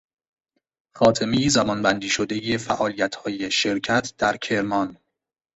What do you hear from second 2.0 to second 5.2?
شدهی فعالیتهای شرکت در کرمان